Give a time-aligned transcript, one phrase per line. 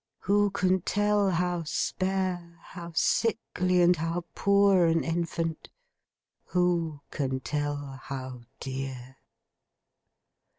[0.21, 5.69] Who can tell how spare, how sickly, and how poor an infant!
[6.45, 9.17] Who can tell how dear!